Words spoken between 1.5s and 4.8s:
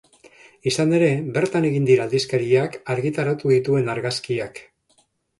egin dira aldizkariak argitaratu dituen argazkiak.